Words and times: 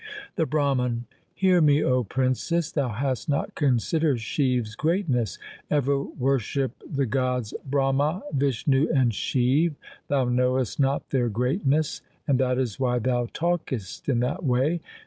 The 0.35 0.47
Brahman 0.47 1.05
Hear 1.35 1.61
me, 1.61 1.77
0 1.81 2.05
princess, 2.05 2.71
thou 2.71 2.89
hast 2.89 3.29
not 3.29 3.53
considered 3.53 4.19
Shiv's 4.19 4.75
greatness. 4.75 5.37
Ever 5.69 6.01
worship 6.01 6.71
the 6.91 7.05
gods 7.05 7.53
Brahma, 7.67 8.23
Vishnu, 8.33 8.87
and 8.91 9.13
Shiv. 9.13 9.75
Thou 10.07 10.23
knowest 10.25 10.79
not 10.79 11.11
their 11.11 11.29
greatness, 11.29 12.01
and 12.27 12.39
that 12.39 12.57
is 12.57 12.79
why 12.79 12.97
thou 12.97 13.27
talkest 13.31 14.09
in 14.09 14.21
that 14.21 14.43
way. 14.43 14.81